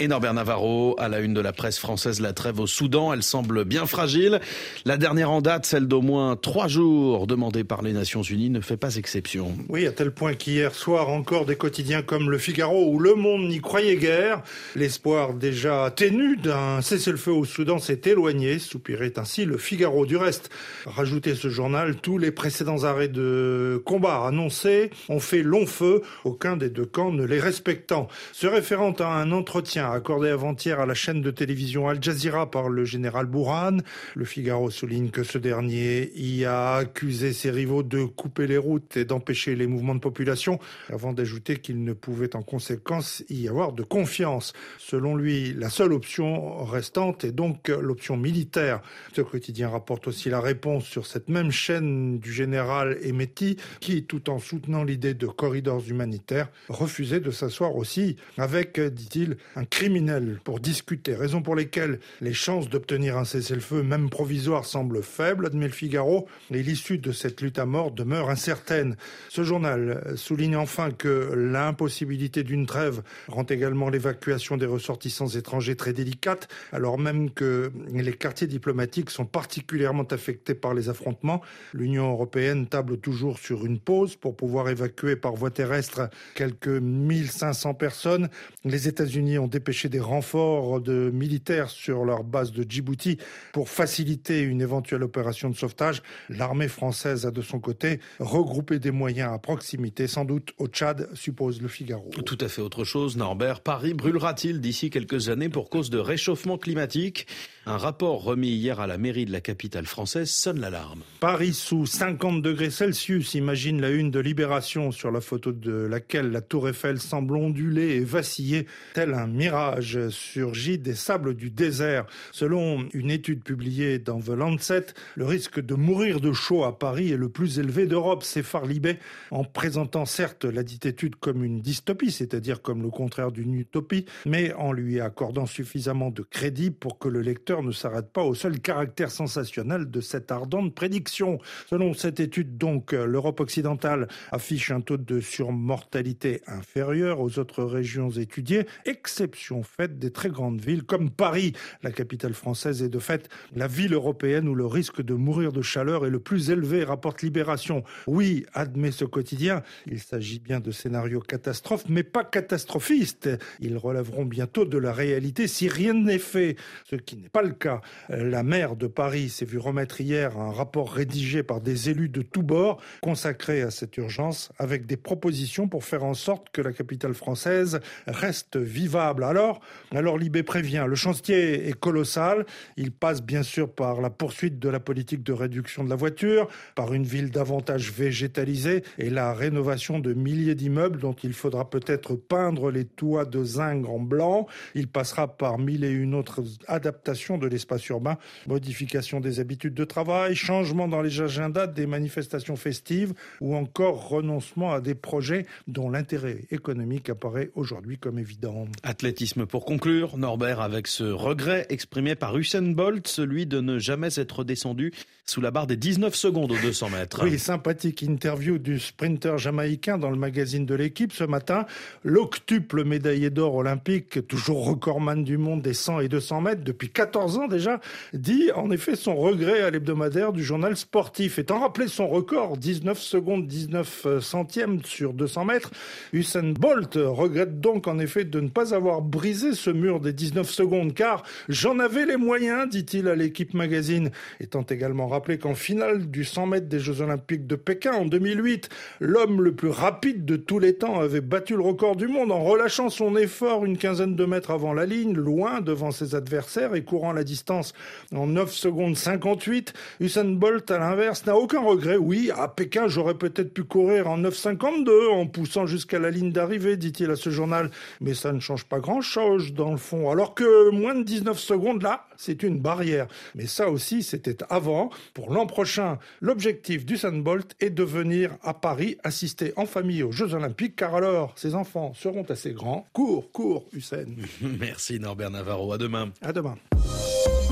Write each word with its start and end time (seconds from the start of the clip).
Et 0.00 0.06
Norbert 0.06 0.32
Navarro, 0.32 0.94
à 0.98 1.08
la 1.08 1.18
une 1.18 1.34
de 1.34 1.40
la 1.40 1.52
presse 1.52 1.80
française, 1.80 2.20
la 2.20 2.32
trêve 2.32 2.60
au 2.60 2.68
Soudan, 2.68 3.12
elle 3.12 3.24
semble 3.24 3.64
bien 3.64 3.84
fragile. 3.84 4.38
La 4.84 4.96
dernière 4.96 5.32
en 5.32 5.40
date, 5.40 5.66
celle 5.66 5.88
d'au 5.88 6.02
moins 6.02 6.36
trois 6.36 6.68
jours 6.68 7.26
demandée 7.26 7.64
par 7.64 7.82
les 7.82 7.92
Nations 7.92 8.22
Unies, 8.22 8.48
ne 8.48 8.60
fait 8.60 8.76
pas 8.76 8.94
exception. 8.94 9.56
Oui, 9.68 9.88
à 9.88 9.90
tel 9.90 10.12
point 10.12 10.34
qu'hier 10.34 10.72
soir 10.76 11.08
encore 11.08 11.46
des 11.46 11.56
quotidiens 11.56 12.02
comme 12.02 12.30
Le 12.30 12.38
Figaro 12.38 12.92
ou 12.92 13.00
Le 13.00 13.16
Monde 13.16 13.48
n'y 13.48 13.60
croyaient 13.60 13.96
guère. 13.96 14.42
L'espoir 14.76 15.34
déjà 15.34 15.90
ténu 15.90 16.36
d'un 16.36 16.80
cessez-le-feu 16.80 17.32
au 17.32 17.44
Soudan 17.44 17.80
s'est 17.80 18.02
éloigné, 18.04 18.60
soupirait 18.60 19.18
ainsi 19.18 19.46
Le 19.46 19.58
Figaro. 19.58 20.06
Du 20.06 20.16
reste, 20.16 20.48
rajouter 20.86 21.34
ce 21.34 21.48
journal, 21.48 21.96
tous 21.96 22.18
les 22.18 22.30
précédents 22.30 22.84
arrêts 22.84 23.08
de 23.08 23.82
combat 23.84 24.24
annoncés 24.24 24.90
ont 25.08 25.18
fait 25.18 25.42
long 25.42 25.66
feu, 25.66 26.02
aucun 26.22 26.56
des 26.56 26.70
deux 26.70 26.86
camps 26.86 27.10
ne 27.10 27.24
les 27.24 27.40
respectant. 27.40 28.06
Se 28.32 28.46
référant 28.46 28.92
à 29.00 29.06
un 29.06 29.32
entretien 29.32 29.87
accordé 29.92 30.28
avant-hier 30.28 30.80
à 30.80 30.86
la 30.86 30.94
chaîne 30.94 31.22
de 31.22 31.30
télévision 31.30 31.88
Al 31.88 32.02
Jazeera 32.02 32.50
par 32.50 32.68
le 32.68 32.84
général 32.84 33.26
Bourhan, 33.26 33.78
le 34.14 34.24
Figaro 34.24 34.70
souligne 34.70 35.10
que 35.10 35.22
ce 35.22 35.38
dernier 35.38 36.10
y 36.16 36.44
a 36.44 36.74
accusé 36.74 37.32
ses 37.32 37.50
rivaux 37.50 37.82
de 37.82 38.04
couper 38.04 38.46
les 38.46 38.56
routes 38.56 38.96
et 38.96 39.04
d'empêcher 39.04 39.56
les 39.56 39.66
mouvements 39.66 39.94
de 39.94 40.00
population, 40.00 40.58
avant 40.92 41.12
d'ajouter 41.12 41.56
qu'il 41.56 41.84
ne 41.84 41.92
pouvait 41.92 42.36
en 42.36 42.42
conséquence 42.42 43.22
y 43.28 43.48
avoir 43.48 43.72
de 43.72 43.82
confiance. 43.82 44.52
Selon 44.78 45.16
lui, 45.16 45.54
la 45.54 45.70
seule 45.70 45.92
option 45.92 46.64
restante 46.64 47.24
est 47.24 47.32
donc 47.32 47.68
l'option 47.68 48.16
militaire. 48.16 48.80
Ce 49.14 49.20
quotidien 49.20 49.68
rapporte 49.68 50.08
aussi 50.08 50.30
la 50.30 50.40
réponse 50.40 50.84
sur 50.84 51.06
cette 51.06 51.28
même 51.28 51.50
chaîne 51.50 52.18
du 52.18 52.32
général 52.32 52.98
Emeti, 53.02 53.56
qui, 53.80 54.04
tout 54.04 54.30
en 54.30 54.38
soutenant 54.38 54.84
l'idée 54.84 55.14
de 55.14 55.26
corridors 55.26 55.82
humanitaires, 55.88 56.48
refusait 56.68 57.20
de 57.20 57.30
s'asseoir 57.30 57.76
aussi 57.76 58.16
avec, 58.36 58.80
dit-il, 58.80 59.36
un 59.56 59.64
criminel 59.78 60.40
pour 60.42 60.58
discuter, 60.58 61.14
raison 61.14 61.40
pour 61.40 61.54
lesquelles 61.54 62.00
les 62.20 62.32
chances 62.32 62.68
d'obtenir 62.68 63.16
un 63.16 63.24
cessez-le-feu, 63.24 63.84
même 63.84 64.10
provisoire, 64.10 64.64
semblent 64.64 65.04
faibles, 65.04 65.46
admet 65.46 65.66
le 65.66 65.72
Figaro, 65.72 66.26
et 66.50 66.64
l'issue 66.64 66.98
de 66.98 67.12
cette 67.12 67.40
lutte 67.40 67.60
à 67.60 67.64
mort 67.64 67.92
demeure 67.92 68.28
incertaine. 68.28 68.96
Ce 69.28 69.44
journal 69.44 70.14
souligne 70.16 70.56
enfin 70.56 70.90
que 70.90 71.32
l'impossibilité 71.32 72.42
d'une 72.42 72.66
trêve 72.66 73.02
rend 73.28 73.44
également 73.44 73.88
l'évacuation 73.88 74.56
des 74.56 74.66
ressortissants 74.66 75.28
étrangers 75.28 75.76
très 75.76 75.92
délicate, 75.92 76.48
alors 76.72 76.98
même 76.98 77.30
que 77.30 77.70
les 77.94 78.14
quartiers 78.14 78.48
diplomatiques 78.48 79.10
sont 79.10 79.26
particulièrement 79.26 80.08
affectés 80.10 80.54
par 80.56 80.74
les 80.74 80.88
affrontements. 80.88 81.40
L'Union 81.72 82.10
européenne 82.10 82.66
table 82.66 82.98
toujours 82.98 83.38
sur 83.38 83.64
une 83.64 83.78
pause 83.78 84.16
pour 84.16 84.34
pouvoir 84.34 84.70
évacuer 84.70 85.14
par 85.14 85.36
voie 85.36 85.52
terrestre 85.52 86.10
quelques 86.34 86.66
1500 86.66 87.74
personnes. 87.74 88.28
Les 88.64 88.88
États-Unis 88.88 89.38
ont 89.38 89.46
dépêché 89.46 89.67
des 89.68 90.00
renforts 90.00 90.80
de 90.80 91.10
militaires 91.12 91.68
sur 91.68 92.04
leur 92.04 92.24
base 92.24 92.52
de 92.52 92.64
Djibouti 92.68 93.18
pour 93.52 93.68
faciliter 93.68 94.40
une 94.40 94.62
éventuelle 94.62 95.02
opération 95.02 95.50
de 95.50 95.56
sauvetage. 95.56 96.02
L'armée 96.30 96.68
française 96.68 97.26
a 97.26 97.30
de 97.30 97.42
son 97.42 97.60
côté 97.60 98.00
regroupé 98.18 98.78
des 98.78 98.90
moyens 98.90 99.32
à 99.32 99.38
proximité, 99.38 100.06
sans 100.06 100.24
doute 100.24 100.52
au 100.58 100.68
Tchad, 100.68 101.08
suppose 101.14 101.60
le 101.60 101.68
Figaro. 101.68 102.08
Tout 102.24 102.38
à 102.40 102.48
fait 102.48 102.62
autre 102.62 102.84
chose, 102.84 103.16
Norbert. 103.16 103.60
Paris 103.60 103.92
brûlera-t-il 103.92 104.60
d'ici 104.60 104.88
quelques 104.88 105.28
années 105.28 105.50
pour 105.50 105.68
cause 105.68 105.90
de 105.90 105.98
réchauffement 105.98 106.56
climatique? 106.56 107.26
Un 107.70 107.76
rapport 107.76 108.22
remis 108.22 108.48
hier 108.48 108.80
à 108.80 108.86
la 108.86 108.96
mairie 108.96 109.26
de 109.26 109.30
la 109.30 109.42
capitale 109.42 109.84
française 109.84 110.30
sonne 110.30 110.58
l'alarme. 110.58 111.02
Paris 111.20 111.52
sous 111.52 111.84
50 111.84 112.40
degrés 112.40 112.70
Celsius, 112.70 113.34
imagine 113.34 113.82
la 113.82 113.90
une 113.90 114.10
de 114.10 114.20
Libération 114.20 114.90
sur 114.90 115.10
la 115.10 115.20
photo 115.20 115.52
de 115.52 115.70
laquelle 115.70 116.30
la 116.30 116.40
tour 116.40 116.70
Eiffel 116.70 116.98
semble 116.98 117.36
onduler 117.36 117.96
et 117.96 118.00
vaciller 118.00 118.64
tel 118.94 119.12
un 119.12 119.26
mirage 119.26 120.08
surgit 120.08 120.78
des 120.78 120.94
sables 120.94 121.34
du 121.34 121.50
désert. 121.50 122.06
Selon 122.32 122.88
une 122.94 123.10
étude 123.10 123.44
publiée 123.44 123.98
dans 123.98 124.18
The 124.18 124.30
Lancet, 124.30 124.86
le 125.16 125.26
risque 125.26 125.60
de 125.60 125.74
mourir 125.74 126.20
de 126.20 126.32
chaud 126.32 126.64
à 126.64 126.78
Paris 126.78 127.12
est 127.12 127.18
le 127.18 127.28
plus 127.28 127.58
élevé 127.58 127.84
d'Europe, 127.84 128.22
c'est 128.24 128.46
Libé, 128.66 128.96
en 129.30 129.44
présentant 129.44 130.06
certes 130.06 130.46
la 130.46 130.62
dite 130.62 130.86
étude 130.86 131.16
comme 131.16 131.44
une 131.44 131.60
dystopie, 131.60 132.12
c'est-à-dire 132.12 132.62
comme 132.62 132.80
le 132.80 132.88
contraire 132.88 133.30
d'une 133.30 133.52
utopie, 133.52 134.06
mais 134.24 134.54
en 134.54 134.72
lui 134.72 135.00
accordant 135.00 135.44
suffisamment 135.44 136.10
de 136.10 136.22
crédit 136.22 136.70
pour 136.70 136.98
que 136.98 137.08
le 137.08 137.20
lecteur 137.20 137.57
ne 137.62 137.72
s'arrête 137.72 138.12
pas 138.12 138.22
au 138.22 138.34
seul 138.34 138.60
caractère 138.60 139.10
sensationnel 139.10 139.90
de 139.90 140.00
cette 140.00 140.30
ardente 140.30 140.74
prédiction. 140.74 141.38
Selon 141.68 141.94
cette 141.94 142.20
étude, 142.20 142.58
donc, 142.58 142.92
l'Europe 142.92 143.40
occidentale 143.40 144.08
affiche 144.32 144.70
un 144.70 144.80
taux 144.80 144.96
de 144.96 145.20
surmortalité 145.20 146.42
inférieur 146.46 147.20
aux 147.20 147.38
autres 147.38 147.64
régions 147.64 148.10
étudiées, 148.10 148.66
exception 148.84 149.62
faite 149.62 149.98
des 149.98 150.10
très 150.10 150.30
grandes 150.30 150.60
villes 150.60 150.84
comme 150.84 151.10
Paris, 151.10 151.52
la 151.82 151.92
capitale 151.92 152.34
française, 152.34 152.82
est 152.82 152.88
de 152.88 152.98
fait 152.98 153.28
la 153.54 153.66
ville 153.66 153.94
européenne 153.94 154.48
où 154.48 154.54
le 154.54 154.66
risque 154.66 155.02
de 155.02 155.14
mourir 155.14 155.52
de 155.52 155.62
chaleur 155.62 156.06
est 156.06 156.10
le 156.10 156.20
plus 156.20 156.50
élevé, 156.50 156.84
rapporte 156.84 157.22
Libération. 157.22 157.84
Oui, 158.06 158.46
admet 158.52 158.90
ce 158.90 159.04
quotidien, 159.04 159.62
il 159.86 160.00
s'agit 160.00 160.38
bien 160.38 160.60
de 160.60 160.70
scénarios 160.70 161.20
catastrophes, 161.20 161.84
mais 161.88 162.02
pas 162.02 162.24
catastrophistes. 162.24 163.28
Ils 163.60 163.76
relèveront 163.76 164.24
bientôt 164.24 164.64
de 164.64 164.78
la 164.78 164.92
réalité 164.92 165.46
si 165.46 165.68
rien 165.68 165.94
n'est 165.94 166.18
fait, 166.18 166.56
ce 166.84 166.96
qui 166.96 167.16
n'est 167.16 167.28
pas 167.28 167.42
cas. 167.54 167.80
La 168.08 168.42
maire 168.42 168.76
de 168.76 168.86
Paris 168.86 169.28
s'est 169.28 169.44
vue 169.44 169.58
remettre 169.58 170.00
hier 170.00 170.38
un 170.38 170.52
rapport 170.52 170.92
rédigé 170.92 171.42
par 171.42 171.60
des 171.60 171.90
élus 171.90 172.08
de 172.08 172.22
tous 172.22 172.42
bords 172.42 172.80
consacré 173.00 173.62
à 173.62 173.70
cette 173.70 173.96
urgence 173.96 174.50
avec 174.58 174.86
des 174.86 174.96
propositions 174.96 175.68
pour 175.68 175.84
faire 175.84 176.04
en 176.04 176.14
sorte 176.14 176.48
que 176.50 176.60
la 176.60 176.72
capitale 176.72 177.14
française 177.14 177.80
reste 178.06 178.56
vivable. 178.56 179.24
Alors, 179.24 179.60
alors 179.94 180.18
Libé 180.18 180.42
prévient, 180.42 180.84
le 180.86 180.94
chantier 180.94 181.68
est 181.68 181.78
colossal. 181.78 182.44
Il 182.76 182.92
passe 182.92 183.22
bien 183.22 183.42
sûr 183.42 183.72
par 183.72 184.00
la 184.00 184.10
poursuite 184.10 184.58
de 184.58 184.68
la 184.68 184.80
politique 184.80 185.22
de 185.22 185.32
réduction 185.32 185.84
de 185.84 185.90
la 185.90 185.96
voiture, 185.96 186.48
par 186.74 186.92
une 186.92 187.04
ville 187.04 187.30
davantage 187.30 187.92
végétalisée 187.92 188.82
et 188.98 189.10
la 189.10 189.32
rénovation 189.32 189.98
de 189.98 190.12
milliers 190.14 190.54
d'immeubles 190.54 190.98
dont 190.98 191.16
il 191.22 191.32
faudra 191.32 191.68
peut-être 191.68 192.14
peindre 192.14 192.70
les 192.70 192.84
toits 192.84 193.24
de 193.24 193.44
zinc 193.44 193.88
en 193.88 193.98
blanc. 193.98 194.46
Il 194.74 194.88
passera 194.88 195.36
par 195.36 195.58
mille 195.58 195.84
et 195.84 195.90
une 195.90 196.14
autres 196.14 196.42
adaptations 196.66 197.37
de 197.38 197.46
l'espace 197.46 197.86
urbain, 197.88 198.18
modification 198.46 199.20
des 199.20 199.40
habitudes 199.40 199.74
de 199.74 199.84
travail, 199.84 200.34
changement 200.34 200.88
dans 200.88 201.02
les 201.02 201.20
agendas 201.20 201.66
des 201.66 201.86
manifestations 201.86 202.56
festives 202.56 203.14
ou 203.40 203.54
encore 203.54 204.08
renoncement 204.08 204.72
à 204.72 204.80
des 204.80 204.94
projets 204.94 205.46
dont 205.66 205.90
l'intérêt 205.90 206.38
économique 206.50 207.10
apparaît 207.10 207.50
aujourd'hui 207.54 207.98
comme 207.98 208.18
évident. 208.18 208.66
Athlétisme 208.82 209.46
pour 209.46 209.64
conclure, 209.64 210.16
Norbert, 210.16 210.60
avec 210.60 210.86
ce 210.86 211.04
regret 211.04 211.66
exprimé 211.68 212.14
par 212.14 212.36
Usain 212.36 212.62
Bolt, 212.62 213.06
celui 213.08 213.46
de 213.46 213.60
ne 213.60 213.78
jamais 213.78 214.18
être 214.18 214.44
descendu 214.44 214.92
sous 215.24 215.40
la 215.40 215.50
barre 215.50 215.66
des 215.66 215.76
19 215.76 216.14
secondes 216.14 216.52
aux 216.52 216.58
200 216.58 216.90
mètres. 216.90 217.20
Oui, 217.22 217.38
sympathique 217.38 218.02
interview 218.02 218.58
du 218.58 218.78
sprinter 218.78 219.36
jamaïcain 219.38 219.98
dans 219.98 220.10
le 220.10 220.16
magazine 220.16 220.64
de 220.64 220.74
l'équipe 220.74 221.12
ce 221.12 221.24
matin. 221.24 221.66
L'octuple 222.02 222.84
médaillé 222.84 223.30
d'or 223.30 223.54
olympique, 223.54 224.26
toujours 224.26 224.64
recordman 224.64 225.24
du 225.24 225.36
monde 225.36 225.62
des 225.62 225.74
100 225.74 226.00
et 226.00 226.08
200 226.08 226.40
mètres 226.40 226.64
depuis 226.64 226.90
14 226.90 227.17
ans 227.26 227.48
déjà, 227.48 227.80
dit 228.12 228.50
en 228.54 228.70
effet 228.70 228.96
son 228.96 229.16
regret 229.16 229.62
à 229.62 229.70
l'hebdomadaire 229.70 230.32
du 230.32 230.42
journal 230.42 230.76
sportif. 230.76 231.38
Étant 231.38 231.60
rappelé 231.60 231.88
son 231.88 232.08
record, 232.08 232.56
19 232.56 232.98
secondes 232.98 233.46
19 233.46 234.20
centièmes 234.20 234.82
sur 234.84 235.12
200 235.12 235.44
mètres, 235.44 235.70
Usain 236.12 236.52
Bolt 236.52 236.94
regrette 236.96 237.60
donc 237.60 237.86
en 237.86 237.98
effet 237.98 238.24
de 238.24 238.40
ne 238.40 238.48
pas 238.48 238.74
avoir 238.74 239.02
brisé 239.02 239.54
ce 239.54 239.70
mur 239.70 240.00
des 240.00 240.12
19 240.12 240.48
secondes 240.48 240.94
car 240.94 241.22
j'en 241.48 241.78
avais 241.78 242.06
les 242.06 242.16
moyens, 242.16 242.68
dit-il 242.68 243.08
à 243.08 243.14
l'équipe 243.14 243.54
magazine, 243.54 244.10
étant 244.40 244.62
également 244.62 245.08
rappelé 245.08 245.38
qu'en 245.38 245.54
finale 245.54 246.10
du 246.10 246.24
100 246.24 246.46
mètres 246.46 246.68
des 246.68 246.80
Jeux 246.80 247.00
Olympiques 247.00 247.46
de 247.46 247.56
Pékin 247.56 247.92
en 247.92 248.04
2008, 248.04 248.68
l'homme 249.00 249.42
le 249.42 249.54
plus 249.54 249.70
rapide 249.70 250.24
de 250.24 250.36
tous 250.36 250.58
les 250.58 250.74
temps 250.74 251.00
avait 251.00 251.20
battu 251.20 251.56
le 251.56 251.62
record 251.62 251.96
du 251.96 252.08
monde 252.08 252.32
en 252.32 252.42
relâchant 252.42 252.88
son 252.88 253.16
effort 253.16 253.64
une 253.64 253.78
quinzaine 253.78 254.16
de 254.16 254.24
mètres 254.24 254.50
avant 254.50 254.72
la 254.72 254.86
ligne, 254.86 255.14
loin 255.14 255.60
devant 255.60 255.90
ses 255.90 256.14
adversaires 256.14 256.74
et 256.74 256.84
courant 256.84 257.07
la 257.12 257.24
distance 257.24 257.74
en 258.14 258.26
9 258.26 258.52
secondes 258.52 258.96
58. 258.96 259.72
Usain 260.00 260.24
Bolt, 260.24 260.70
à 260.70 260.78
l'inverse, 260.78 261.26
n'a 261.26 261.36
aucun 261.36 261.60
regret. 261.60 261.96
Oui, 261.96 262.30
à 262.36 262.48
Pékin, 262.48 262.88
j'aurais 262.88 263.14
peut-être 263.14 263.52
pu 263.52 263.64
courir 263.64 264.08
en 264.08 264.18
9,52 264.18 265.08
en 265.10 265.26
poussant 265.26 265.66
jusqu'à 265.66 265.98
la 265.98 266.10
ligne 266.10 266.32
d'arrivée, 266.32 266.76
dit-il 266.76 267.10
à 267.10 267.16
ce 267.16 267.30
journal. 267.30 267.70
Mais 268.00 268.14
ça 268.14 268.32
ne 268.32 268.40
change 268.40 268.64
pas 268.64 268.80
grand-chose 268.80 269.52
dans 269.52 269.70
le 269.70 269.76
fond. 269.76 270.10
Alors 270.10 270.34
que 270.34 270.70
moins 270.70 270.94
de 270.94 271.02
19 271.02 271.38
secondes, 271.38 271.82
là, 271.82 272.06
c'est 272.16 272.42
une 272.42 272.58
barrière. 272.58 273.06
Mais 273.34 273.46
ça 273.46 273.70
aussi, 273.70 274.02
c'était 274.02 274.36
avant. 274.50 274.90
Pour 275.14 275.32
l'an 275.32 275.46
prochain, 275.46 275.98
l'objectif 276.20 276.84
du 276.84 276.96
Bolt 277.22 277.54
est 277.60 277.70
de 277.70 277.82
venir 277.82 278.36
à 278.42 278.54
Paris 278.54 278.96
assister 279.04 279.52
en 279.56 279.66
famille 279.66 280.02
aux 280.02 280.12
Jeux 280.12 280.34
Olympiques, 280.34 280.76
car 280.76 280.94
alors 280.94 281.32
ses 281.36 281.54
enfants 281.54 281.92
seront 281.94 282.24
assez 282.24 282.52
grands. 282.52 282.86
Cours, 282.92 283.30
cours, 283.32 283.66
Hussein. 283.72 284.06
Merci 284.40 284.98
Norbert 284.98 285.30
Navarro. 285.30 285.72
À 285.72 285.78
demain. 285.78 286.10
À 286.20 286.32
demain. 286.32 286.56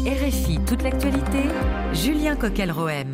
RFI, 0.06 0.60
toute 0.64 0.84
l'actualité. 0.84 1.48
Julien 1.92 2.36
Coquel-Rohem. 2.36 3.12